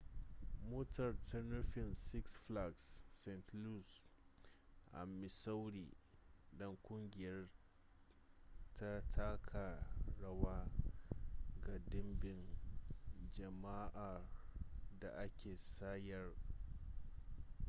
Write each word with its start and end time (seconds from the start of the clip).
motar 0.69 1.13
ta 1.29 1.37
nufi 1.49 1.83
six 2.09 2.23
flags 2.47 2.85
st 3.17 3.45
louis 3.63 3.89
a 4.93 5.05
missouri 5.21 5.87
don 6.57 6.77
kungiyar 6.85 7.49
ta 8.73 9.01
taka 9.09 9.65
rawa 10.21 10.69
ga 11.63 11.77
dimbin 11.89 12.57
jama'ar 13.31 14.25
da 14.99 15.07
aka 15.17 15.57
sayar 15.57 16.33